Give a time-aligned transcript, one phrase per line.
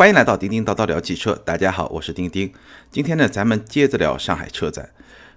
[0.00, 2.50] 欢迎来到叮叮叨叨聊汽车，大家好，我是丁丁。
[2.90, 4.88] 今天呢，咱们接着聊上海车展。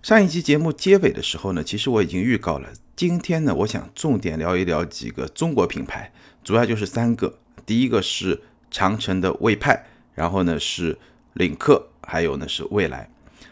[0.01, 6.13] 上一期节目结尾的时候呢，其实我已经预告了，今天呢，我想重点聊一聊几个中国品牌，
[6.45, 7.39] 主要就是三个。
[7.65, 8.41] 第一个是
[8.71, 9.85] 长城的魏派，
[10.15, 10.97] 然后呢是
[11.33, 13.09] 领克，还有呢是蔚来。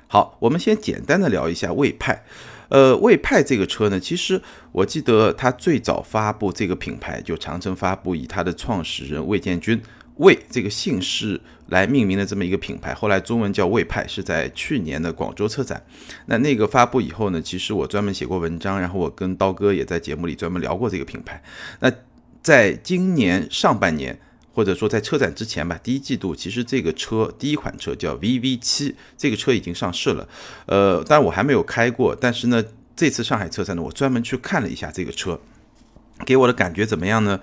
[0.08, 2.24] 好，我们先简单的聊一下魏派。
[2.70, 4.42] 呃，魏派这个车呢，其实
[4.72, 9.82] 我记得它最早发布这个品牌，就长城发布以它的创始人魏建军。
[10.22, 15.84] 魏这个姓氏来命名的这么一个品牌，后来中文叫魏派，是在去年的广州车展。
[16.28, 21.42] 那那个发布以后呢，其实我专门写过文章，然后我跟刀哥也在节目里专门聊过这个品牌。
[21.80, 21.92] 那
[22.44, 24.20] 在今年上半年，
[24.54, 30.30] 或者说在车展之前吧，第一季度，其实这个车第一款车叫 VV 七，这个车已经上市了。
[30.68, 32.64] 呃，当然我还没有开过，但是呢，
[32.96, 35.40] 这次上海车展呢，我专门去看了一下这个车，
[36.26, 37.40] 给我的感觉怎么样呢？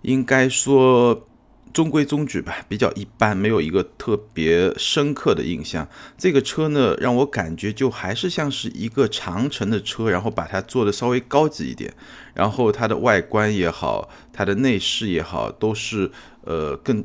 [0.00, 1.28] 应该说。
[1.72, 5.88] 中规中矩吧，比较一般，没有一个特别深刻的印象。
[6.18, 11.92] 这个车呢，让我感觉就还是像是一个长城的车，然后把它做的稍微高级一点，
[12.34, 16.10] 然后它的外观也好，它的内饰也好，都是
[16.42, 17.02] 呃更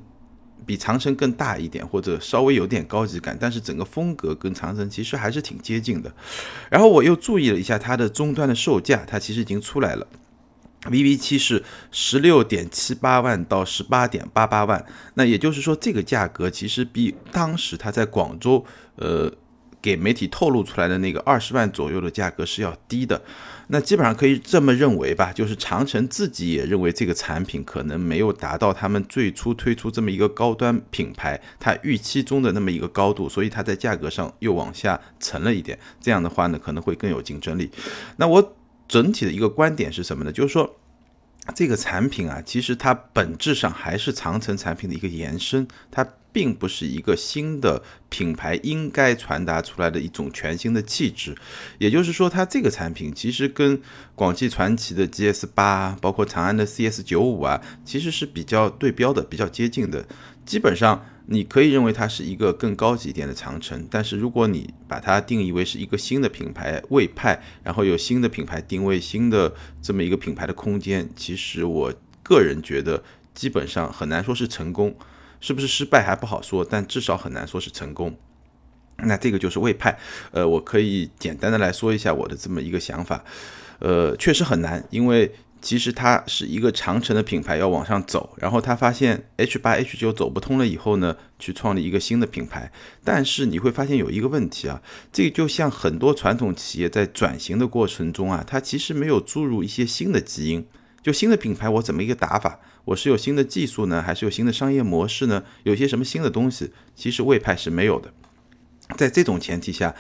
[0.66, 6.12] 比长城更大一点，或者稍微有点高级感，但是整个风格跟长城其实还是挺接近的。
[6.70, 10.06] 然后我又注意了一下它的终端的售价，它其实已经出来了。
[10.90, 19.32] VV 七是十六点七八万到十八点八八万，那也就是说，这个价格其实比当时他在广州呃
[19.82, 23.22] 给媒体透露出来的那个二十万左右的价格是要低的。
[23.70, 35.78] 那基本上可以这么认为吧，就是长城自己也认为这个产品可能没有达到他们最初推出这么一个高端品牌它预期中的那么一个高度，所以它在价格上又往下沉了一点。
[36.00, 37.70] 这样的话呢，可能会更有竞争力。
[38.16, 38.57] 那我。
[38.88, 40.32] 整体的一个观点是什么呢？
[40.32, 40.78] 就是说，
[41.54, 51.36] 这个产品啊，其实它本质上还是长城产品的一个延伸，它并不是一个新的品牌应该传达出来的一种全新的气质。
[51.80, 53.82] 也就是说，它这个产品其实跟
[54.16, 60.08] 广汽传祺的 GS 八，包括长安的 CS 九五啊，其实是比较对标的，比较接近的，
[60.46, 61.06] 基本上。
[61.30, 71.94] 你可以认为它是一个更高级一点的长城，但是如果你把它定义为是一个新的品牌魏派，然后有新的品牌定位、新的这么一个品牌的空间，其实我
[72.24, 74.96] 个人觉得基本上很难说是成功，
[75.42, 78.18] 是不是失败还不好说，但至少很难说是成功。
[78.98, 80.00] 那这个就是魏派，
[80.32, 83.24] 呃，我可以简单的来说一下我的这么一个想法，
[83.80, 85.32] 呃，确实很难，因为。
[85.62, 92.72] 其实它是一个长城的品牌要往上走，然后他发现 H 八 H 九走不通了以后呢，去创立一个新的品牌。
[93.04, 94.82] 但是你会发现有一个问题啊，
[95.12, 100.66] 这个就像很多传统企业在转型的过程中啊，它其实没有注入一些新的基因。
[101.02, 102.60] 就新的品牌我怎么一个打法？
[102.86, 105.44] 我是有新的技术呢，还是有新的商业模式呢？
[105.64, 106.72] 有些什么新的东西？
[106.96, 108.14] 其实魏派是没有的。
[108.96, 109.94] 在这种前提下，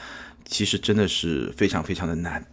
[0.45, 2.45] 其实真的是非常非常的难。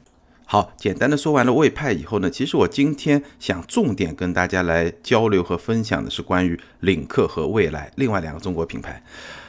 [0.46, 9.02] 好，简单的说完了魏派以后呢，其实我今天想重点跟大家来交流和分享的是关于领克和蔚来另外两个中国品牌。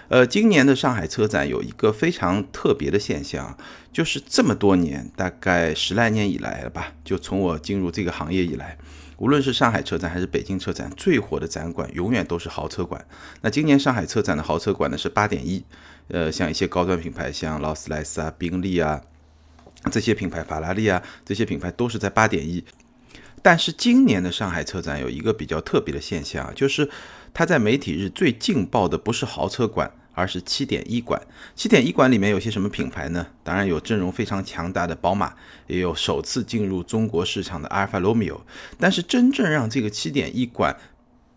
[0.07, 3.57] 呃，今年的上海车展有一个非常特别的现象，
[3.91, 8.77] 就是这么多年，大概十来年以来了吧，就从我进入这个行业以来，
[9.17, 13.05] 无论是上海车展还是北京车展，最火的展馆永远都是豪车馆。
[13.41, 15.65] 那今年上海车展的豪车馆呢是八点一，
[16.07, 19.01] 呃，像一些高端品牌，像劳斯莱斯啊、宾利啊。
[19.91, 22.63] 这些品牌，法拉利啊，这些品牌都是在八点一。
[23.41, 26.89] 但是今年的上海车展有一个比较特别的现象，就是
[27.33, 31.21] 它在媒体日最劲爆的不是豪车馆，而是七点一馆。
[31.55, 33.27] 七点一馆里面有些什么品牌呢？
[33.43, 35.31] 当然有阵容非常强大的宝马，
[35.67, 38.41] 也有首次进入中国市场的阿尔法罗密欧。
[38.79, 40.75] 但是真正让这个七点一馆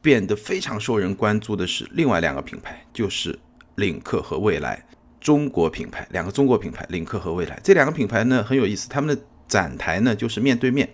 [0.01, 3.39] 变得非常受人关注的是另外两个品牌，就是
[3.75, 4.83] 领克和蔚来。
[5.21, 10.89] 中国品牌，两个中国品牌，领克和蔚来这两个品牌呢很有意思，他们的展台呢就是面对面，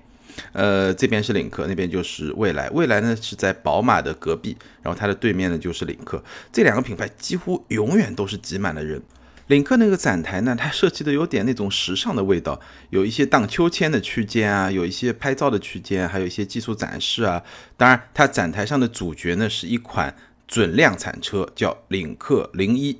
[0.53, 9.03] 呃，这边是领克，那边就是蔚来，蔚来呢是在宝马的隔壁，然后它的对面呢就是领克，这两个品牌几乎永远都是挤满了人。
[9.49, 12.59] 领克那个展台呢，它设计的有点那种时尚的味道，
[12.89, 17.43] 有一些荡秋千的区间啊，有一些拍照的区间，还有一些技术展示啊。
[17.77, 20.17] 当然，它展台上的主角呢是一款
[20.49, 22.99] 准量产车，叫领克零一。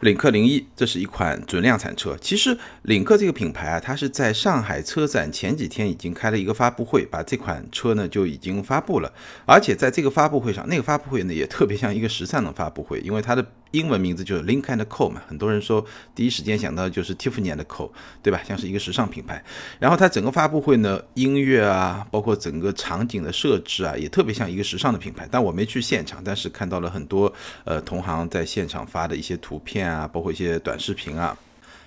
[0.00, 2.16] 领克零一，这是一款准量产车。
[2.20, 9.12] 其实领克这个品牌啊，它是在上海车展前几天已经开了一个发布会，把这款车呢就已经发布了。
[9.46, 15.84] 而且在这个发布会上，那个发布会呢也特别像一个时尚的发布会，因为它的英文名字就是 Link and Co 嘛，很多人说
[16.14, 17.90] 第一时间想到就是 Tiffany Co，
[18.22, 18.40] 对吧？
[18.46, 19.42] 像是一个时尚品牌。
[19.78, 25.28] 然后它整个发布会呢，音乐啊，包括整个场景的设置啊，也特别像一个时尚的品牌。
[25.30, 27.32] 但我没去现场，但是看到了很多
[27.64, 31.36] 呃同行在现场发的一些图片啊，包括一些短视频啊。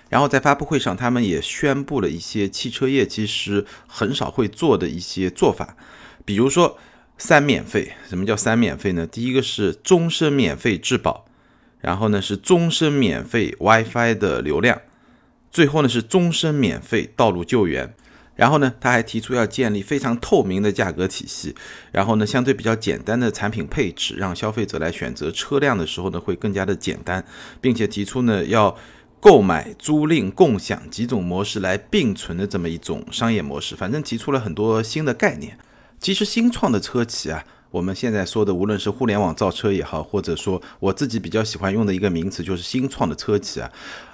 [0.08, 5.76] 然后在发布会上，他们也宣布了一些汽车业其实很少会做的一些做法，
[6.24, 6.78] 比如说
[7.18, 7.92] 三免费。
[8.08, 9.06] 什么叫三免费呢？
[9.06, 11.26] 第一个是终身免费质保。
[11.84, 14.80] 然后呢是终身免费 WiFi 的流量，
[15.50, 17.94] 最后呢是终身免费道路救援。
[18.36, 21.54] 然后呢他还提出要建立非常透明的价格体系，
[21.92, 27.22] 然后呢相对比较简单的产品配置，让消费者来选择车辆的时候呢会更加的简单，
[27.60, 28.74] 并且提出呢要
[29.20, 33.76] 购买、租赁、共享几种模式来并存的这么一种商业模式。
[33.76, 35.58] 反正提出了很多新的概念。
[36.00, 37.44] 其实新创的车企啊。
[37.74, 43.68] 我们现在说的，无论是互联网造车也好，或者说我自己比较喜欢用的一个名词，就是新创的车企啊，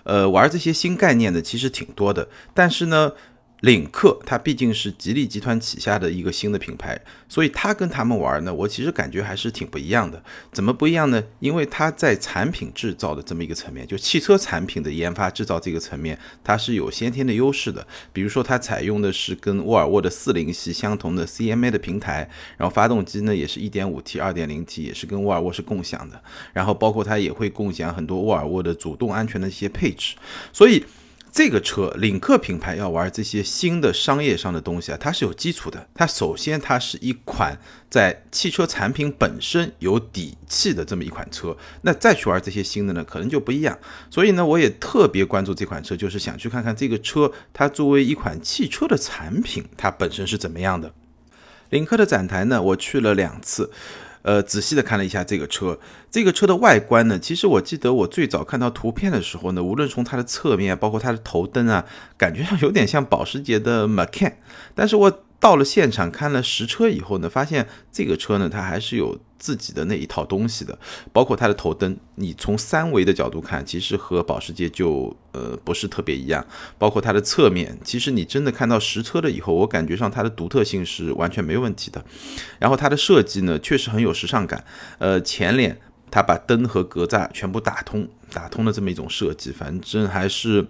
[0.04, 3.12] 呃，玩这些新概念的其实挺多的，但是呢。
[3.60, 6.98] 领克它毕竟是吉利集团旗下的一个新的品牌，
[7.28, 10.22] 所以它跟他们玩呢，我其实感觉还是挺不一样的。
[10.50, 11.22] 怎么不一样呢？
[11.40, 17.86] 因为它在产品制造的这么一个层面，就汽车产品的研发制造这个层面，它是有先天的优势的。
[18.12, 26.22] 比如说，它采用的是跟沃尔沃的四零系相同的 CMA 的平台，然后发动机呢也是一点五 T、二点零 T，也是跟沃尔沃是共享的。
[26.54, 30.16] 然后包括它也会共享很多沃尔沃的主动安全的一些配置，
[30.52, 30.82] 所以。
[31.32, 35.88] 这个车领克品牌要玩这些新的商业上的东西啊，它是有基础的。
[35.94, 37.56] 它首先它是一款
[37.88, 43.78] 在汽车产品本身有底气的这么一款车，那再去玩这些新的呢，可能就不一样。
[44.10, 50.92] 所以呢，我也特别关注这款车，就是想去看看这个车它作为一款汽车的产品，它本身是怎么样的。
[51.70, 53.70] 领克的展台呢，我去了两次。
[54.22, 55.78] 呃，仔细的看了一下这个车，
[56.10, 61.84] 这个车的外观呢，其实我记得我最早看到图片的时候呢，无论从它的侧面，包括它的头灯啊，
[62.16, 64.32] 感觉上有点像保时捷的 Macan，
[64.74, 65.22] 但是我。
[65.40, 70.78] 到了现场看了实车以后呢，发现这个车呢，它还是有自己的那一套东西的，
[71.14, 76.46] 包括它的头灯，你从三维的角度看，其实和保时捷就呃不是特别一样，
[76.76, 82.04] 包括它的侧面，其实你真的看到实车了以后，我感觉上它的独特性是完全没问题的。
[82.58, 84.62] 然后它的设计呢，确实很有时尚感，
[84.98, 90.66] 呃，前脸它把灯和格栅全部打通，打通的这么一种设计，反正还是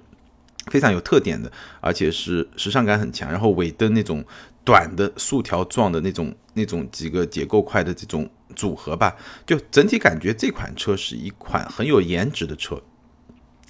[0.67, 1.50] 非常有特点的，
[1.81, 3.28] 而且是时尚感很强。
[3.32, 4.25] 然后尾灯那种。
[4.64, 9.16] 短的竖条状的那种、那种几个结构块的这种组合吧，
[9.46, 12.80] 就整体感觉这款车是一款很有颜值的车。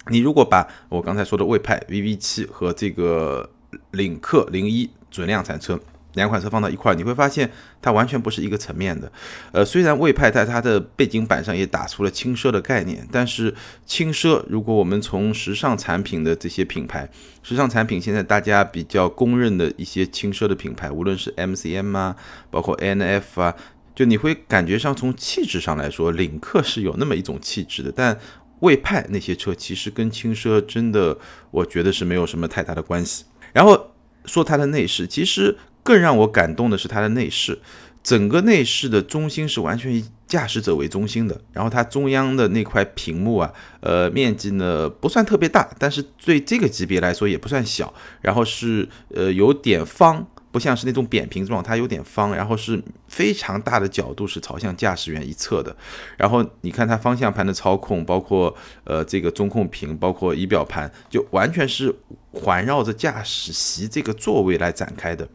[0.07, 3.49] 你如果把我刚才说的魏派 VV 七和这个
[3.91, 5.79] 领克零一准量产车。
[6.13, 7.49] 两款车放到一块儿，你会发现
[7.81, 9.11] 它完全不是一个层面的。
[9.51, 13.55] 呃，虽然魏派在它的背景板上也打出了轻奢的概念，但是
[13.85, 17.09] 轻奢，如果我们从时尚产品的这些品牌，
[17.41, 22.15] 时尚产品现在大家比较公认的一些轻奢的品牌，无论是 MCM 啊，
[22.49, 23.55] 包括 NF 啊，
[23.95, 28.19] 就你会感觉上从气质上来说，领克是有那么一种气质的，但
[28.59, 31.17] 魏派那些车其实跟轻奢真的，
[31.51, 33.23] 我觉得是没有什么太大的关系。
[33.53, 33.91] 然后
[34.25, 35.57] 说它的内饰，其实。
[35.83, 37.59] 更让我感动的是它的内饰，
[38.03, 41.39] 整个内饰的中心是完全以驾驶者为中心的。
[41.51, 47.93] 然后它中央的那块屏幕啊，呃，面积呢不算特别大，但是对这个级别来说也不算小。
[48.21, 50.27] 然后是呃有点方。
[50.53, 55.73] 不像是那种扁平状，它有点方，然后是非常大的角度是朝向驾驶员一侧的。
[56.17, 58.53] 然后你看它方向盘的操控，包括
[58.83, 61.95] 呃这个中控屏，包括仪表盘，就完全是
[62.33, 65.25] 环绕着驾驶席这个座位来展开的。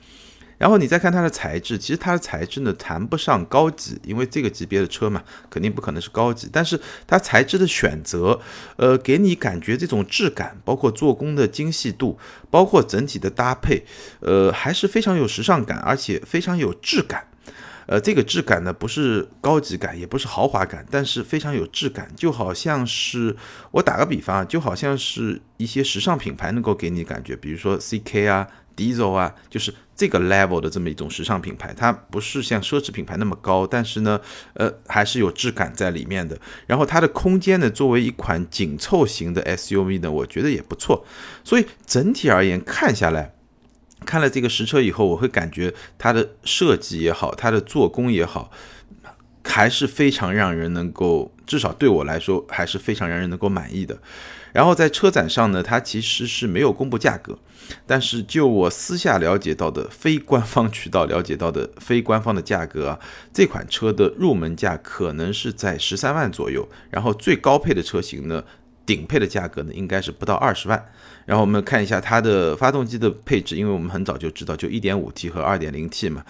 [0.59, 6.49] 然后你再看它的材质，其实它的材质呢谈不上高级，因为这个级别的车嘛，肯定不可能是高级。
[6.53, 8.41] 但是它材质的选择，
[8.77, 12.19] 呃，给你感觉这种质感，包括做工的精细度，
[12.51, 13.85] 包括整体的搭配，
[14.21, 17.27] 呃，还是非常有时尚感，而且非常有质感。
[17.87, 23.35] 呃，这个质感呢，不是高级感，也不是豪华感，但是非常有质感，就好像是
[23.71, 28.47] 我打个比方啊，就好像是一些时尚品牌能够给你感觉，比如说 CK 啊。
[28.77, 34.21] Diesel 啊，就是这个 level 的这么一种时尚品牌，它不是像奢侈品牌那么高，但是呢，
[34.53, 36.39] 呃，还是有质感在里面的。
[36.67, 41.07] 然后它的空间呢，作为一款紧凑型的 SUV 呢，我觉得也不错。
[41.43, 43.33] 所以整体而言看下来，
[44.07, 48.51] 看了这个实车以后，我会感觉它的设计也好，它的做工也好。
[49.49, 53.97] 还是非常让人能够，至少对我来说还是非常让人能够满意的。
[54.53, 57.39] 然后在车展上呢，它其实是没有公布价格，
[57.87, 63.01] 但是就我私下了解到的非官方渠道了解到的非官方的价格啊，
[63.33, 68.43] 这款车的入门价可能是在十三万左右，然后最高配的车型呢，
[68.87, 70.91] 顶配的价格呢应该是不到二十万。
[71.27, 76.25] 然后我们看一下它的发动机的配置，因为我们很早就知道就一点五 T 和二点零 T 嘛，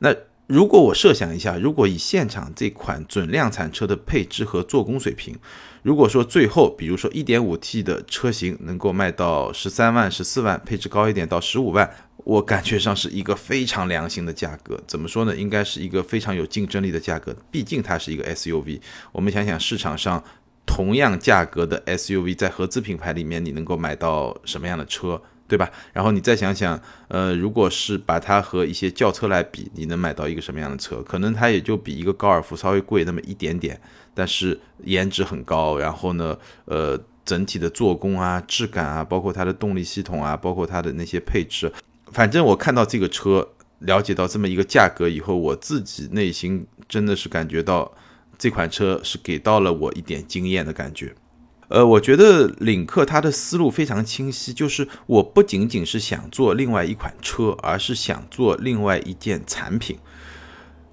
[0.00, 0.14] 那。
[0.46, 5.38] 如果我设想一下，如果以现场这款准量产车的配置和做工水平，
[5.84, 11.88] 如果说最后，比如说一点五 T 的车型能够卖到十三万、十四万，配置高一点到十五万，
[12.24, 14.82] 我感觉上是一个非常良心的价格。
[14.88, 15.36] 怎么说呢？
[15.36, 17.32] 应该是一个非常有竞争力的价格。
[17.52, 18.80] 毕竟它是一个 SUV。
[19.12, 20.20] 我们想想市场上
[20.66, 25.20] 同样价格的 SUV，在合资品牌里面，你能够买到什么样的车？
[25.48, 25.68] 对吧？
[25.92, 31.02] 然后你再想想，呃，如果是把它和一些轿车来比，你能买到一个什么样的车？
[31.02, 33.80] 可能它也就比一个高尔夫稍微贵那么一点点，
[34.14, 35.76] 但是颜值很高。
[35.76, 41.72] 然后呢，呃，整体的做工啊、质感啊，包括它的动力系统啊，包括它的那些配置，
[42.12, 43.48] 反正我看到这个车，
[43.80, 47.92] 了解到这么一个价格以后，我自己内心真的是感觉到
[48.40, 51.14] 这款车是给到了我一点惊艳的感觉。
[51.68, 59.96] 呃，我觉得领克它的思路非常清晰，就是我不仅仅是想做另外一款车，而是想做另外一件产品，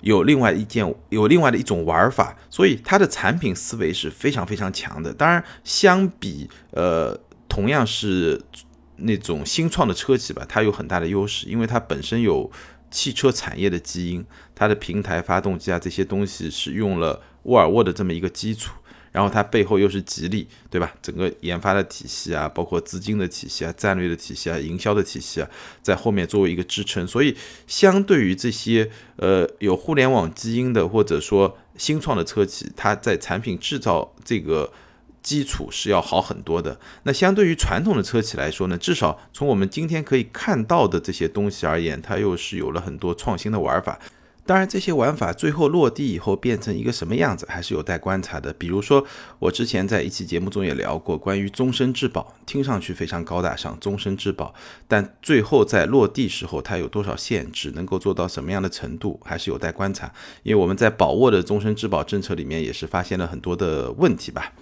[0.02, 5.12] 有另外一件有另外的一种玩法，所以它的产品思维是非常非常强的。
[5.12, 8.40] 当然，相比呃同样是
[8.98, 12.52] 那种新创的车企吧，它有很大的优势，因为它本身有
[12.92, 14.24] 汽车产业的基因，
[14.54, 18.72] 它的平台发动机啊这些东西是用了沃尔沃的这么一个基础。
[19.14, 20.94] 然后它背后又是吉利，对吧？
[21.02, 25.50] 整个研发的体系啊，包括资金的体系啊、战略的体系啊、营销的体系啊，
[25.82, 27.08] 在后面作为一个支撑。
[27.08, 27.36] 所以，
[27.66, 34.72] 相对于这些呃有互联网基因的或者说新创的车企，它在产品制造这个
[35.24, 36.80] 基础是要好很多的。
[37.02, 43.98] 那相对于传统的车企来说呢，至少从我们今天可以看到的这些东西而言，它又是有了很多创新的玩法。
[44.48, 48.54] 当然，这些玩法最后落地以后变成一个什么样子，还是有待观察的。
[48.54, 49.06] 比如说，
[49.40, 54.56] 我之前在一期节目中也聊过关于终身质保，听上去非常高大上，终身质保，
[54.88, 60.10] 但最后在落地时候它有多少限制，能够做到什么样的程度，还是有待观察。
[60.44, 64.54] 因为我们在宝沃的终身质保政策里面也是发现了很多的问题吧。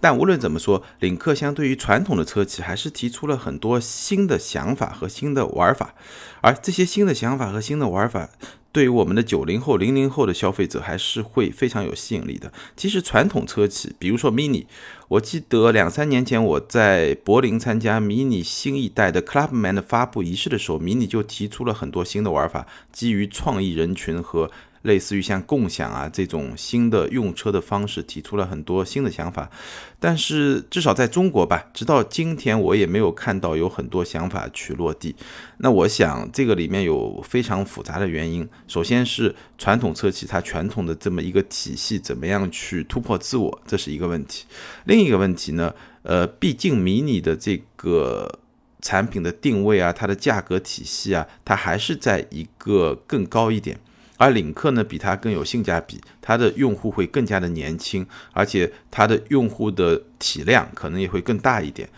[0.00, 5.94] 但无论怎么说，领克相对于传统的车企还是提出了很多新的想法和新的玩法，
[6.40, 8.30] 而这些新的想法和新的玩法。
[8.76, 12.52] 对于我们的九零后、零零后的消费者，还是会非常有吸引力的。
[12.76, 14.66] 其实传统车企，比如说 Mini，
[15.08, 24.50] 我记得两三年前我在柏林参加 Mini 新一代的 Clubman 的发布仪式的时候，Mini 就提出了很多新的玩法，基于创意人群和。
[24.86, 29.50] 类似于像共享啊这种新的用车的方式，提出了很多新的想法，
[29.98, 35.14] 但是至少在中国吧，直到今天我也没有看到有很多想法去落地。
[35.58, 38.48] 那我想这个里面有非常复杂的原因。
[38.68, 44.46] 首先是传统车企它传统的这么一个体系怎么样去突破自我，这是一个问题。
[44.84, 48.38] 另一个问题呢，呃，毕竟迷你的这个
[48.80, 53.80] 产品的定位啊，它的价格体系啊，它还是在一个更高一点。
[54.16, 61.88] 而领克呢，比它更有性价比，它的用户会更加的年轻，而且它的用户的体量可能也会更大一点，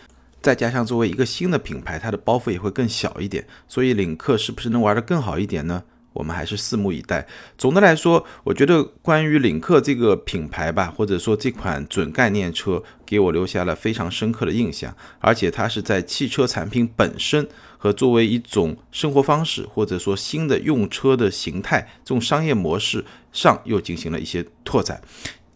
[0.41, 5.83] 再加上作为一个新的品牌，它的包袱也会更小一点，所以领克是不是能玩得更好一点呢？
[6.11, 7.25] 我们还是拭目以待。
[7.55, 14.93] 总的来说，我觉得关于领克这个品牌吧，或者说这款准概念车，给我留下了非常深刻的印象。
[15.19, 17.47] 而且它是在汽车产品本身
[17.79, 25.01] 和作为一种生活方式，或者说新的用车的形态这种商业模式上，又进行了一些拓展。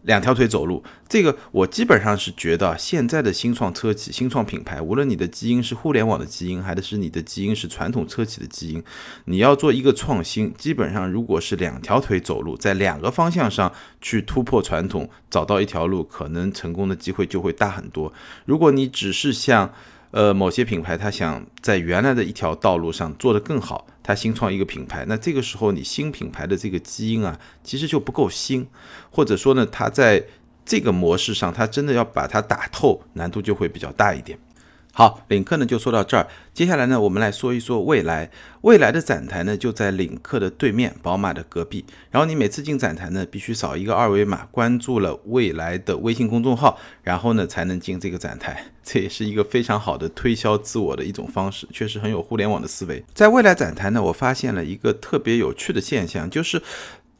[0.04, 8.84] 两条腿走路，这个我基本上是觉得，现在的新创车企、新创品牌，无论你的基因是互联网的基因，还是你的基因是传统车企的基因，
[9.24, 18.12] 你要做一个创新，基本上如果是两条腿走路，在两个方向上去突破传统，找到一条路，可能成功的机会就会大很多。
[18.44, 19.72] 如果你只是像
[20.14, 28.68] 呃，某些品牌，他想在原来的一条道路上做得更好，他新创一个品牌，那这个时候你新品牌的这个基因啊，其实就不够新，
[29.10, 30.24] 或者说呢，他在
[30.64, 34.38] 这个模式上，他真的要把它打透，难度就会比较大一点。
[34.96, 36.24] 好，领克呢就说到这儿。
[36.52, 38.30] 接下来呢，我们来说一说蔚来。
[38.60, 41.84] 蔚来的展台呢就在领克的对面，宝马的隔壁。
[42.12, 48.66] 然后你每次进展台呢，必须扫一个二维码，关注了蔚来的微信公众号，然后呢才能进这个展台。
[48.84, 53.04] 这也是一个非常好的推销自我的一种方式，确实很有互联网的思维。
[53.12, 56.62] 在蔚来展台呢，我发现了一个特别有趣的现象，就是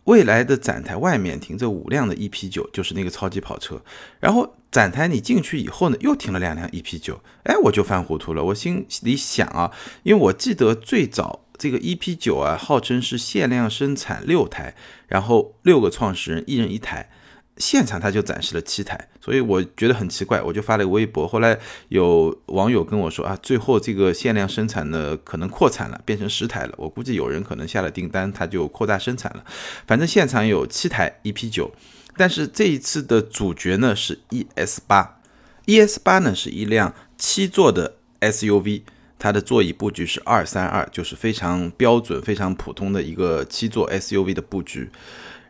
[0.04, 3.82] 未来的展台外面停着五辆的 EP9，，就是那个超级跑车。
[4.20, 8.44] 然后展台你进去以后呢，又停了两辆 EP9，，哎，我就犯糊涂了。
[8.44, 14.74] 我心里想啊，因为我记得最早这个 EP9 啊，号称是限量生产六台，
[15.08, 17.10] 然后六个创始人一人一台。
[17.56, 21.24] 现场他就展示了七台，所以我觉得很奇怪，我就发了个微博。
[21.26, 21.56] 后来
[21.88, 26.74] 有网友跟我说啊，最后这个限量生产呢可能扩产了，变成十台了。
[26.76, 29.44] 我估计有人可能下了订单，他就扩大生产了。
[29.86, 31.70] 反正现场有七台 EP 九，
[32.16, 35.20] 但是这一次的主角呢是 ES 八
[35.66, 38.82] ，ES 八呢是一辆七座的 SUV，
[39.16, 44.90] 它的座椅布局是二三二，就是非常标准、非常普通的一个七座 SUV 的布局。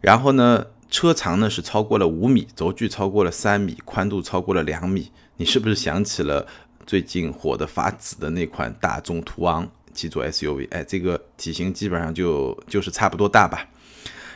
[0.03, 0.67] 然后呢？
[0.95, 5.11] 车长呢是超过了五米，轴距超过了三米，宽度超过了两米。
[5.39, 6.47] 你是不是想起了
[6.87, 10.69] 最近火的发紫的那款大众途昂七座 SUV？
[10.71, 13.69] 哎，这个体型基本上就就是差不多大吧。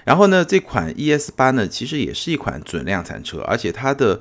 [0.04, 4.20] 然后呢，这款 ES 八呢，其实也是一款准量产车，而且它的。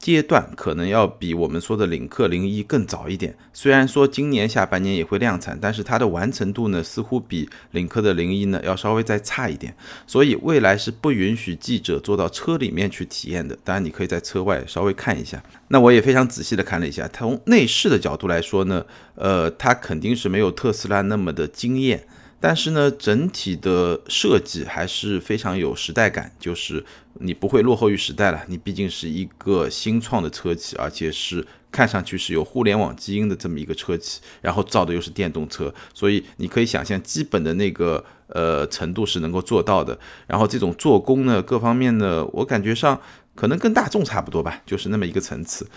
[0.00, 9.76] 阶段可能要比我们说的领克零一更早一点，虽然说今年下半年也会量产，但是它的完成度呢似乎比领克的零一呢要稍微再差一点，
[10.06, 13.54] 所以未来是不允许记者坐到车里面去体验的。
[13.62, 15.42] 当然你可以在车外稍微看一下。
[15.68, 22.02] 那我也非常仔细的看了一下，从内饰的角度来说呢，呃，它肯定是没有特斯拉那么的惊艳。
[22.42, 26.82] 但是呢，整体的设计还是非常有时代感，就是
[27.20, 28.42] 你不会落后于时代了。
[28.48, 39.98] 你毕竟是一个新创的车企，而且是看上去是有互联网基因的这么一个车企，然后造的又是电动车，所以你可以想象基本的那个呃程度是能够做到的。
[40.26, 42.98] 然后这种做工呢，各方面呢，我感觉上
[43.34, 45.68] 可能跟大众差不多吧，就是那么一个层次。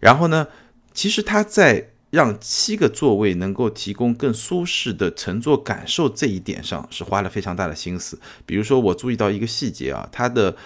[0.00, 0.46] 然后呢，
[0.94, 1.90] 其实它在。
[2.10, 8.18] 让七个座位能够提供更舒适的乘坐感受，这一点上是花了非常大的心思。
[8.46, 10.56] 比如说，我注意到一个细节啊，它的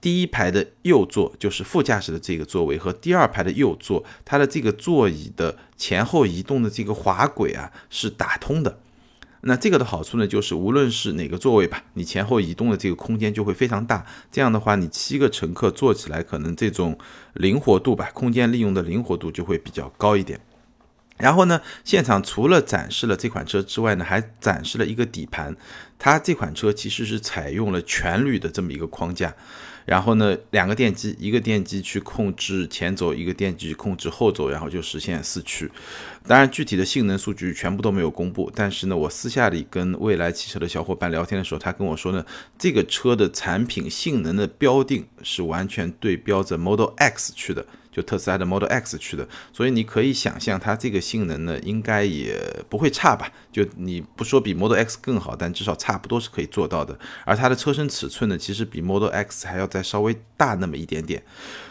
[0.00, 8.78] 第一排的右座就是副驾驶的这个座位和第二排的右座，它的这个座椅的前后移动的这个滑轨啊是打通的。
[9.42, 14.06] 那这个的好处呢，就是无论是哪个座位吧，你前后移动的这个空间就会非常大。
[14.30, 16.98] 这样的话，你七个乘客坐起来，可能这种
[17.34, 20.40] 灵活度吧，空间利用的灵活度就会比较高一点。
[21.20, 25.54] 然后呢，现场除了展示了这款车之外呢，还展示了一个底盘。
[25.98, 29.34] 它这款车其实是采用了全铝的这么一个框架。
[29.86, 35.70] 然后呢，两个电机，一个电机去控制前轴，一个电机控制后轴，然后就实现四驱。
[36.26, 38.50] 当然，具体的性能数据全部都没有公布。
[38.54, 42.24] 但是呢，我私下里跟未来汽车的小伙伴聊天的时候，他跟我说呢，
[42.58, 47.66] 这个车的产品性能的标定是完全对标着 Model X 去的。
[47.92, 53.30] 就特斯拉的 Model X 去的，所以你可以想象它这个性能呢，应该也不会差吧？
[53.50, 56.98] 就你不说比 Model X 更好，但至少差不多是可以做到的。
[57.24, 61.22] 而它的车身尺寸呢，其实比 Model X 还要再稍微大那么一点点。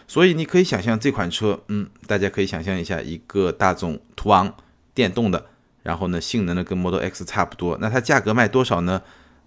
[0.08, 4.54] 所以你可以想象这款车，嗯，大家可以想象一下，一个大众途昂
[4.94, 5.46] 电动的，
[5.84, 7.78] 然后呢，性能呢跟 Model X 差不多。
[7.80, 9.02] 那它价格卖多少呢？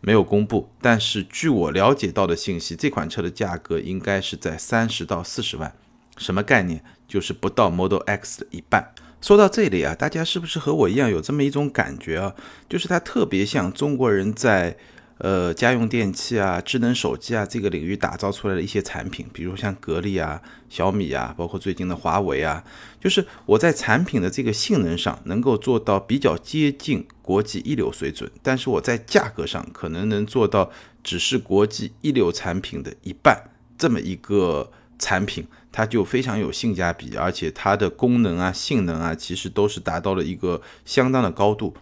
[0.04, 5.72] 没有公布，但是据我了解到的信息，这款车的价格应该是在三十到四十万。
[6.16, 6.83] 什么概念？
[7.09, 8.94] 就是不到 Model X 的一半。
[9.20, 12.35] 说到这里啊，大家是不是和我一样有这么一种感觉啊？
[12.68, 14.77] 就是它特别像中国人在
[15.18, 22.64] 呃家用电器啊、智能手机啊这个领域打造出来的一些产品，比如像格力啊、小米啊，包括最近的华为啊。
[22.98, 30.70] 就是我在产品的这个性能上能够做到比较接近国际一流水准，但是我在价格上可能能做到
[31.05, 35.46] 只是国际一流产品的一半这么一个产品。
[35.72, 41.74] 它就非常有性价比，而且它的功能啊、性能啊，其实都是达到了一个相当的高度。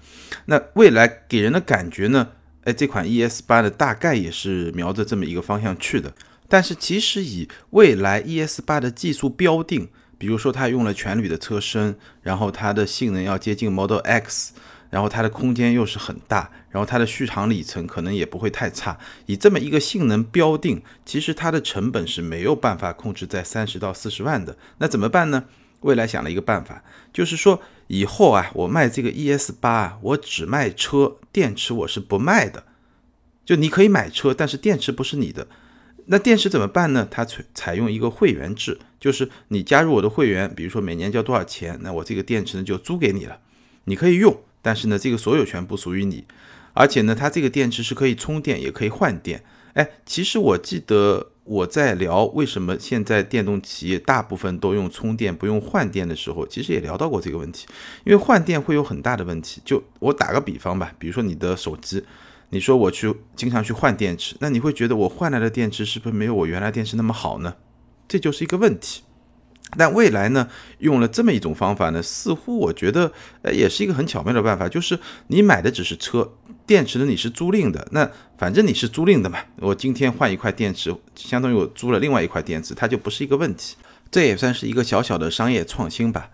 [0.46, 2.28] 那未来给人的感觉呢？
[2.62, 6.14] 哎，这款 ES 八呢，大概也是瞄着这么一个方向去的。
[6.48, 14.52] 但是其实以未来 ES 八的技术标定，比如说它用了全铝的车身，然后它的性能要接近 Model X。
[14.90, 18.98] 然后它的空间又是很大，然后它的续航里程可能也不会太差。
[19.26, 24.56] 以这么一个性能标定，其实它的成本是没有办法控制在三十到四十万的。
[24.78, 25.44] 那怎么办呢？
[25.80, 32.64] 未来想了一个办法，就是说以后啊，我卖这个 ES 八，我只卖车，电池我是不卖的。
[33.46, 35.48] 就你可以买车，但是电池不是你的。
[36.06, 37.08] 那电池怎么办呢？
[37.10, 43.38] 它采采用一个会员制，就是你加入我的会员，比如说每年交多少钱，那我这个电池呢就租给你了，
[43.84, 44.36] 你可以用。
[44.60, 46.26] 但是呢，这个所有权不属于你，
[46.72, 49.42] 而且呢，它这个电池是可以充电也可以换电。
[49.74, 57.66] 哎，其实我记得我在聊为什么现在电动企业大部分都用充电不用换电的时候，其实也聊到过这个问题。
[58.04, 59.62] 因为换电会有很大的问题。
[59.64, 62.02] 就我打个比方吧，比如说你的手机，
[62.50, 67.54] 你说我去经常去换电池，那你会觉得我换来的电池是不是没有我原来电池那么好呢？
[68.08, 69.02] 这就是一个问题。
[69.78, 76.32] 但未来呢，用了这么一种方法呢，似乎我觉得，呃，也是一个很巧妙的办法，就是你买的只是车，
[76.70, 83.74] 电池呢你是租赁的，那反正你是租赁的嘛，我今天换一块电池，相当于我租了另外一块电池，它就不是一个问题，
[84.08, 86.30] 这也算是一个小小的商业创新吧。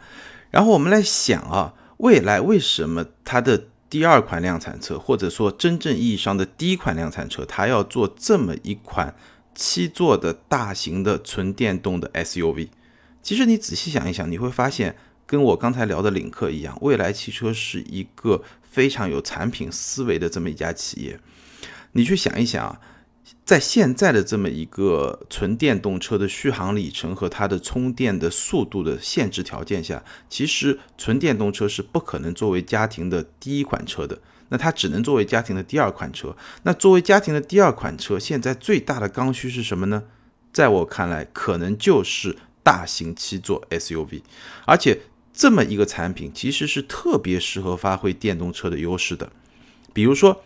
[0.50, 9.14] 然后我们来想啊，未来为什么它的第二款量产车，或者说真正意义上的第一款量产车，它要做这么一款
[9.54, 12.68] 七座的大型的纯电动的 SUV？
[13.22, 18.42] 其实你仔细想一想，你会发现，跟我刚才聊的领克一样，未来汽车是一个
[18.76, 21.18] 非常有产品思维的这么一家企业。
[21.92, 22.78] 你去想一想啊，
[23.42, 36.36] 在现在的这么一个纯电动车的续航里程和它的充电的速度的限制条件下，其实纯电动车是不可能作为家庭的第一款车的，那它只能作为家庭的第二款车。
[36.64, 40.02] 那作为家庭的第二款车，现在最大的刚需是什么呢？
[40.52, 42.36] 在我看来，可能就是。
[42.66, 44.22] 大型七座 SUV，
[44.64, 44.98] 而且
[45.36, 49.30] 这么一个产品其实是特别适合发挥电动车的优势的。
[49.92, 50.42] 比如说，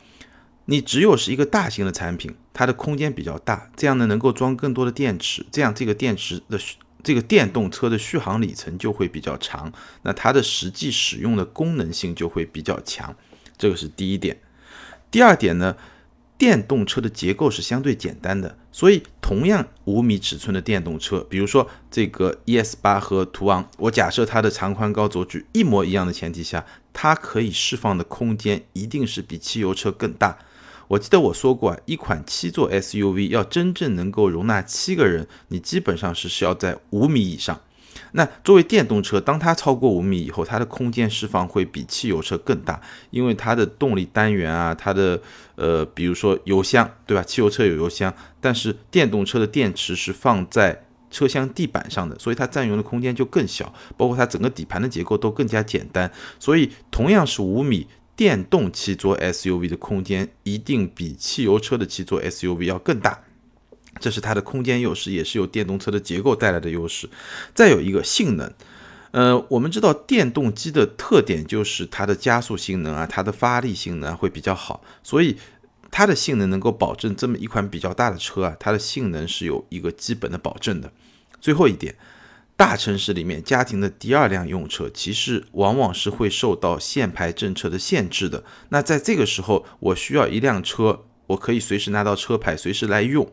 [0.65, 6.59] 你只有是一个大型的产品，它的空间比较大，这样呢能够装更多的电池，这样这个电池的
[7.05, 9.73] 这个电动车的续航里程就会比较长，
[10.03, 13.17] 那它的实际使用的功能性就会比较强。
[13.57, 14.41] 这个是第一点。
[15.11, 15.77] 第二点呢？
[16.37, 30.39] 电动车的结构是相对简单的，所以同样五米尺寸的电动车，比如说这个 ES 八和途昂，我假设它的长宽高轴距一模一样的前提下，它可以释放的空间一定是比汽油车更大。
[30.89, 37.61] 我记得我说过啊，一款七座 SUV 要真正能够容纳七个人，你基本上是需要在五米以上。
[38.13, 45.21] 那作为电动车，当它超过五米以后，它的空间释放会比汽油车更大，因为它的动力单元啊，它的
[45.57, 47.23] 呃，比如说油箱，对吧？
[47.23, 63.19] 汽油车有油箱，但是电动车的电池是放在车厢地板上的，所以它占用的空间就更小，包括它整个底盘的结构都更加简单，所以同样是五米，电动七座 SUV 的空间一定比汽油车的七座 SUV 要更大。
[63.99, 67.09] 这是它的空间优势，也是有电动车的结构带来的优势。
[67.55, 68.53] 再有一个性能，
[69.11, 75.37] 呃，我们知道电动机的特点就是它的加速性能啊，它的发力性能会比较好，所以
[75.91, 80.93] 它的性能能够保证这么一款比较大的车啊，它的性能是有一个基本的保证的。
[81.41, 81.97] 最后一点，
[82.57, 88.45] 大城市里面家庭的第二辆用车，其实往往是会受到限牌政策的限制的。
[88.69, 93.29] 那在这个时候，我需要一辆车，我可以随时拿到车牌，随时来用。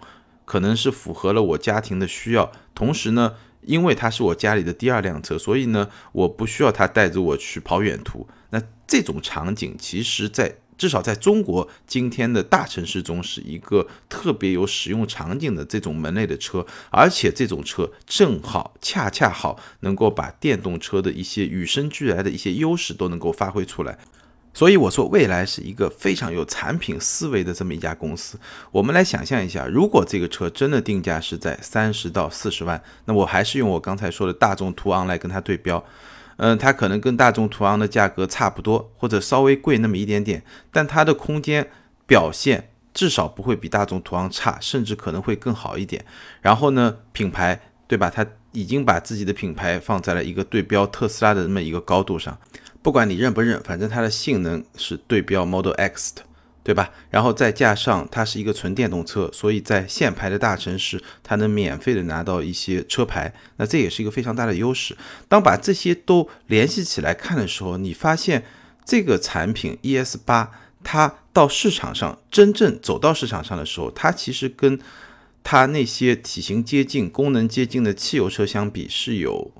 [0.47, 3.33] 可能是符合了我家庭的需要，同时呢，
[3.65, 8.25] 因为它是我家里的第二辆车，所以呢，我不需要它带着我去跑远途。
[8.51, 23.99] 那这种场景，其实在至少在中国今天的大城市中，是一个特别有使用场景的这种门类的车，而且这种车正好恰恰好能够把电动车的一些与生俱来的一些优势都能够发挥出来。
[24.57, 28.39] 所以我说，未来是一个非常有产品思维的这么一家公司。
[28.71, 35.85] 我们来想象一下，如果这个车真的定价是在三十到四十万，那我还是用我刚才说的大众途昂来跟它对标。
[36.37, 40.41] 嗯，它可能跟大众途昂的价格差不多，或者稍微贵那么一点点，
[40.71, 41.69] 但它的空间
[42.07, 46.03] 表现至少不会比大众途昂差，甚至可能会更好一点。
[46.41, 48.09] 然后呢，品牌对吧？
[48.09, 52.35] 它已经把自己的品牌放在了一个对标特斯拉的那么一个高度上。
[52.87, 56.21] 不管你认不认，反正它的性能是对标 Model X 的，
[56.63, 56.89] 对吧？
[57.09, 64.95] 然后再加上它是一个纯电动车，所以在限牌的大城市，它能免费的拿到一些车牌，那这也是一个非常大的优势。
[65.27, 68.45] 当把这些都联系起来看的时候，你发现
[68.85, 70.49] 这个产品 ES 八，
[70.81, 74.79] 它到市场上真正走到市场上的时候，它其实跟
[75.43, 79.51] 它那些体型接近、功能接近的汽油车相比是有。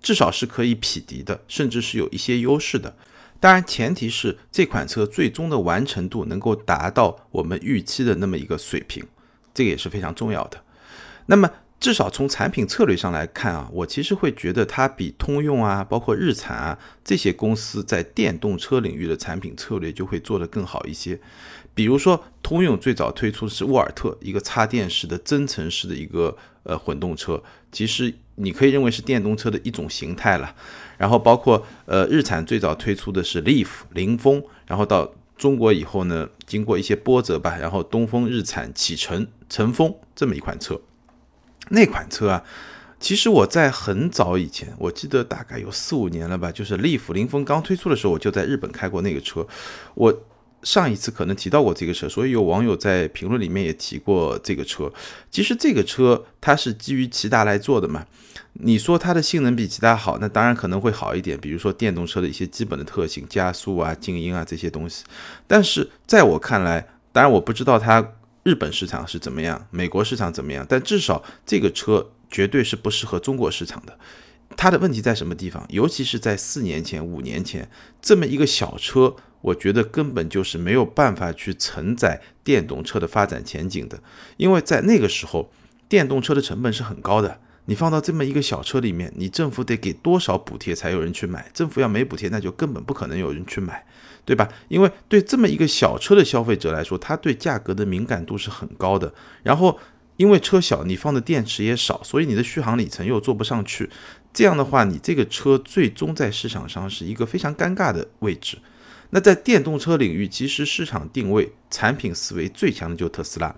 [0.00, 2.94] 至少是可以匹敌的，甚至是有一些优势的。
[3.38, 9.02] 当然，前提是这款车最终的完成度能够达到我们预期的那么一个水平，
[9.54, 10.62] 这个也是非常重要的。
[11.26, 21.18] 那么，至少从产品策略上来看啊，我其实会觉得它比通用啊，包括日产啊这些公司在电动车领域的产品策略就会做得更好一些。
[21.74, 28.14] 比如说，通用最早推出的是沃尔特，一个插电式的增程式的一个呃混动车，其实。
[28.36, 30.54] 你可以认为是电动车的一种形态了，
[30.96, 40.80] 然后包括呃日产最早推出的是 Leaf 凌风，然后到中国以后呢，经过一些波折吧，然后东风日产启辰乘风这么一款车，
[41.70, 42.44] 那款车啊，
[43.00, 49.46] 其实我在很早以前，我记得大概有四五年了吧，就是 Leaf 凌风刚推出的时候，我就在日本开过那个车，
[49.94, 50.22] 我
[50.62, 54.92] 上一次可能提到过这个车，所以有网友在评论里面也提过这个车。
[55.30, 58.04] 其实这个车它是基于骐达来做的嘛。
[58.54, 65.04] 你说它的性能比骐达好，那当然可能会好一点，比如说电动车的一些基本的特性，加速啊、静音啊这些东西。
[65.46, 68.06] 但是在我看来，当然我不知道它
[68.42, 73.98] 日本市场是怎么样，美国市场怎么样，但至少这个车绝对是不适合中国市场的。
[74.56, 75.64] 它的问题在什么地方？
[75.68, 77.70] 尤其是在四年前、五年前，
[78.02, 84.02] 这么一个小车，我觉得根本就是没有办法去承载电动车的发展前景的，
[84.36, 85.52] 因为在那个时候，
[85.88, 87.40] 电动车的成本是很高的。
[87.66, 91.48] 你放到这么一个小车里面，你政府得给多少补贴才有人去买？
[91.54, 93.86] 政府要没补贴，那就根本不可能有人去买，
[94.24, 94.48] 对吧？
[94.68, 99.12] 因为对这么一个小车的消费者来说，他对价格的敏感度是很高的。
[99.42, 99.78] 然后，
[100.16, 103.88] 因为车小，你放的电池也少，所以你的续航里程又做不上去。
[104.32, 108.58] 这样的话，你这个车最终在市场上是一个非常尴尬的位置。
[109.10, 113.54] 那在电动车领域，其实市场定位、产品思维最强的就特斯拉。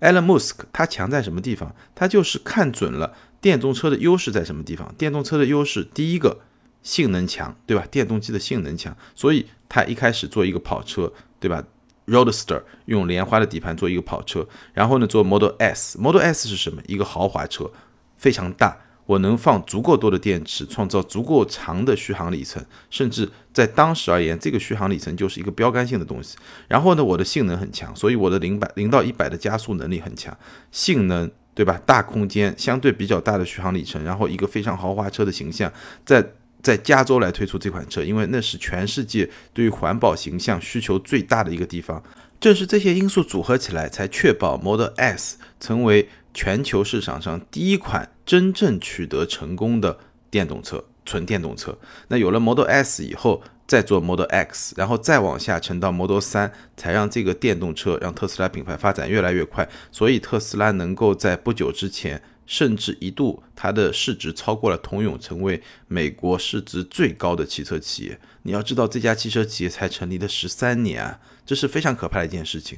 [0.00, 1.74] Elon Musk 他强在什么地方？
[1.94, 3.14] 他就是看准了。
[3.40, 4.94] 电动车的优势在什么地方？
[4.98, 6.40] 电动车的优势，第一个
[6.82, 7.86] 性能强，对吧？
[7.90, 11.62] 电动机的性能强，所以它一开始做一个跑车，对吧
[12.06, 16.82] ？Roadster 用莲花的底盘做一个跑车，然后呢做 Model S，Model S 是什么？
[16.86, 17.70] 一个豪华车，
[18.16, 26.36] 非常大，我能放足够多的电池，创造足够长的续航里程，甚至在当时而言，这个续航里程就是一个标杆性的东西。
[26.66, 30.36] 然后呢，我的性能很强，所以我的零百零到一百的加速能力很强，
[30.70, 31.30] 性能。
[31.52, 31.78] 对吧？
[31.84, 35.70] 大空间，相对比较大的续航里程，然后一个非常豪华车的形象，
[36.06, 36.24] 在
[36.62, 42.02] 在加州来推出这款车，因为那是全世界对于环保形象需求最大的一个地方。
[42.40, 49.98] 正是这些因素组合起来，才确保 Model S 成为全球市场上第一款真正取得成功的
[50.30, 51.76] 电动车，纯电动车。
[52.08, 53.42] 那有了 Model S 以后。
[53.70, 59.68] 再做 Model X，然后再往下沉到 Model 三，才让这个电动车让特斯拉品牌发展越来越快。
[59.92, 62.20] 所以特斯拉能够在不久之前，
[62.50, 68.18] 甚至一度它的市值超过了通用，成为美国市值最高的汽车企业。
[68.42, 72.76] 你要知道，这家汽车企业才成立了十三年啊，这是非常可怕的一件事情。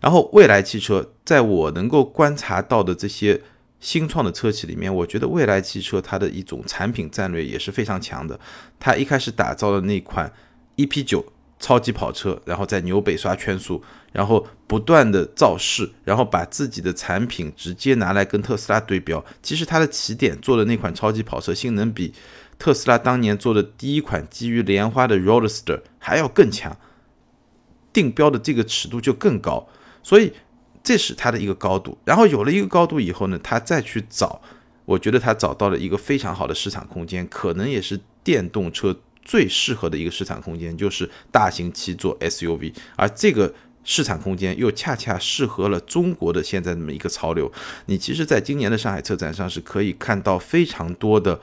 [0.00, 3.42] 然后未来汽车，在我能够观察到的这些。
[3.80, 8.38] 新创的车企里面，我觉得蔚来汽车它的一种产品战略也是非常强的。
[8.78, 10.30] 它一开始打造的那款
[10.76, 11.24] EP9
[11.58, 19.24] 超级跑车，然后在纽北刷圈速，然后不断的造势，然后把自己的产品直接拿来跟特斯拉对标。
[19.42, 22.12] 其实它的起点做的那款超级跑车性能比
[22.58, 26.76] 特斯拉当年做的第一款基于莲花的 Roadster 还要更强，
[27.92, 29.68] 定标的这个尺度就更高，
[30.02, 30.32] 所以。
[30.82, 34.40] 这是它的一个高度，然后有了一个高度以后呢，他再去找，
[34.86, 43.54] 我觉得他找到了一个非常好的市场空间，可能也是电动车最适合的一个市场空间，就是大型七座 SUV，而这个
[43.90, 47.50] 市场空间又恰恰适合了中国的现在这么一个潮流。
[47.86, 51.40] 你其实在今年的上海车展上是可以看到非常多的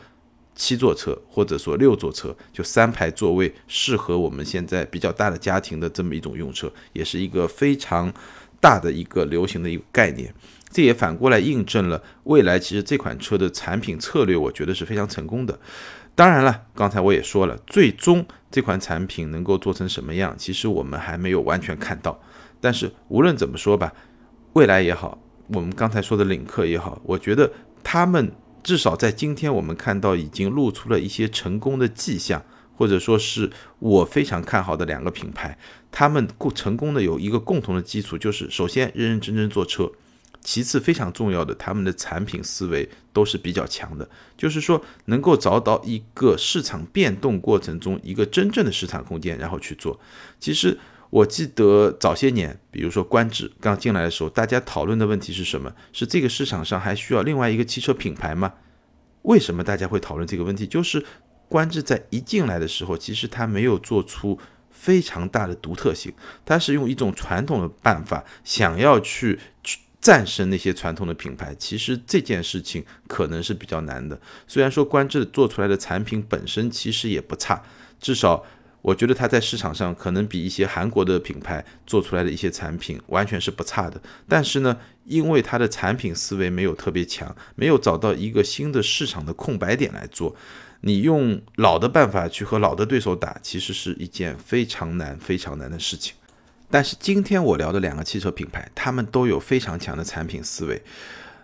[0.56, 8.14] 七座车或者说六座车，就三排座位，适合我们现在比较大的家庭的这么一种用车，也是一个非常。
[8.60, 10.34] 大的一个流行的一个概念，
[10.72, 15.58] 这也反过来印证了未来其实这款车的产品策略，我觉得是非常成功的。
[16.16, 22.20] 当然了，刚才我也说了，最终这款产品能够做成什么样，其实我们还没有完全看到。
[22.60, 23.94] 但是无论怎么说吧，
[24.54, 25.18] 未来也好，
[25.48, 27.52] 我们刚才说的领克也好，我觉得
[27.84, 28.32] 他们
[28.64, 32.44] 至少在今天我们看到已经露出了一些成功的迹象。
[32.80, 35.58] 或者说是我非常看好的两个品牌，
[35.92, 39.92] 他们共成功的有一个共同的基础，就是首先认认真真做车，
[40.42, 50.00] 其次非常重要的，他们的产品思维都是比较强的，就是说能够找到一个市场变动过程中一个真正的市场空间，然后去做。
[50.40, 50.78] 其实
[51.10, 55.74] 我记得早些年，比如说观致刚进来的时候，大家讨论的问题是什么？
[55.94, 58.54] 是这个市场上还需要另外一个汽车品牌吗？
[59.24, 60.66] 为什么大家会讨论这个问题？
[60.66, 61.06] 就是。
[61.50, 64.38] 观致在一进来的时候，其实他没有做出
[64.70, 69.40] 非常大的独特性，他是用一种传统的办法，想要去
[70.02, 71.56] 战胜那些传统的品牌。
[71.56, 74.20] 其实这件事情可能是比较难的。
[74.46, 77.64] 虽然说观致做出来的产品本身其实也不差，
[77.98, 78.44] 至少
[78.88, 84.02] 我觉得它在市场上可能比一些韩国的品牌做出来的一些产品完全是不差的。
[84.30, 90.34] 但是呢，因为它的产品思维没有特别强，没有找到一个新的市场的空白点来做。
[90.80, 96.16] 你用老的办法去和老的对手打，其实是一件非常难、非常难的事情。
[96.72, 100.82] 但是今天我聊的两个汽车品牌，他们都有非常强的产品思维，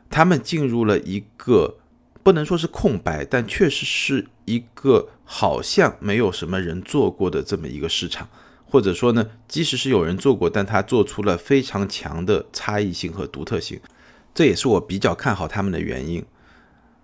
[0.10, 1.75] 他们进入了一个
[2.23, 8.27] 不能说是空白，但确实是一个好像没有什么人做过的这么一个市场。
[8.65, 13.79] 或者说呢，即使是有人做过，但他做出了非常强的差异性和独特性，
[14.33, 16.25] 这也是我比较看好他们的原因。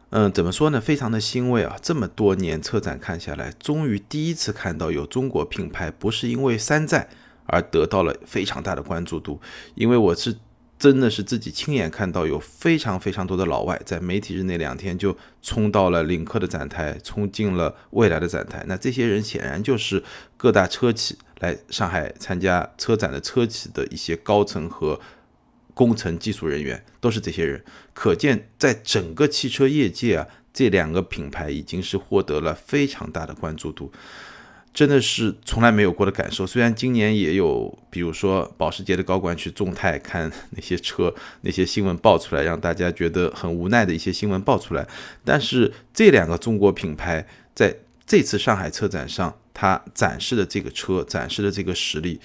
[0.10, 0.82] 嗯，怎么说呢？
[0.82, 1.78] 非常的欣慰啊！
[1.80, 7.08] 这么多年车展看下来，终于第一次看到有中国品牌不是因为山寨
[7.46, 9.40] 而得到了非常大的关注度。
[9.76, 10.36] 因为我是
[10.80, 18.64] 真的是自己亲眼看到，有非常非常多的老外在媒体日那两天就冲到了领克的展台，冲进了未来的展台。
[18.68, 20.02] 那这些人显然就是
[20.38, 25.00] 各大车企来上海参加车展的车企的一些高层和。
[25.76, 27.64] 工程技术人员都是这些人，
[27.94, 33.90] 可见在整个汽车业界啊，这两个品牌已经是获得了非常大的关注度，
[34.80, 36.48] 真的是从来没有过的感受。
[36.48, 41.14] 虽然今年也有，比如说保时捷的高管去众泰看那些车，
[41.44, 44.88] 那些新闻爆出来，让大家觉得很无奈的一些新闻爆出来，
[45.26, 52.18] 但是这两个中国品牌在这次上海车展上，它展示的这个车，展示的这个实力。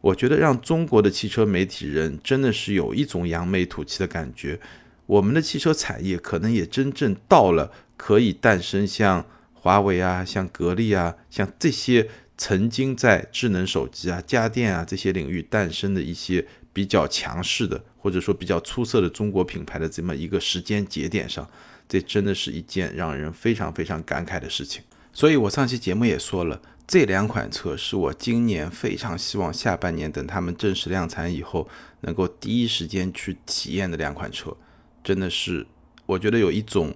[0.00, 4.58] 我觉得让中国的汽车媒体人真的是有一种扬眉吐气的感觉，
[5.04, 9.26] 我们的汽车产业可能也真正到了可以诞生像
[9.62, 21.48] 华为啊、像格力啊、像这些曾经在智能手机啊、家电啊这些领域诞生的一些比较强势的或者说比较出色的中国品牌的这么一个时间节点上，
[21.88, 24.82] 这真的是一件让人非常非常感慨的事情。
[25.12, 26.60] 所以我上期节目也说了。
[26.84, 31.66] 这两款车是我今年非常希望下半年等他们正式量产以后，
[32.00, 34.54] 能够第一时间去体验的两款车，
[35.02, 35.64] 真的是
[36.04, 36.94] 我觉得有一种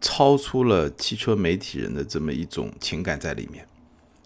[0.00, 3.66] 超出了汽车媒体人的这么一种情感在里面。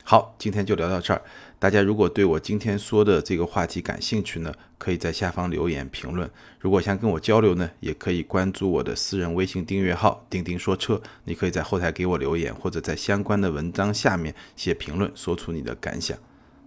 [0.06, 1.22] 好，今天就聊到这儿。
[1.58, 6.30] 大家如果对我今天说的这个话题感兴趣呢，可以在下方留言评论。
[6.60, 11.00] 如果想跟我交流呢，也可以关注我的私人微信订阅号“钉钉说车”。
[11.24, 16.18] 你可以在后台给我留言，或者在相关的文章下面写评论，说出你的感想。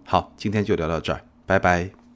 [0.04, 1.97] 好，今天就聊到这儿，拜拜。